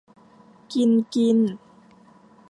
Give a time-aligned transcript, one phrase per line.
[0.73, 1.37] กินกิน